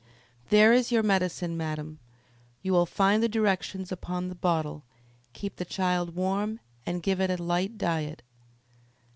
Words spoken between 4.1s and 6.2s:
the bottle. Keep the child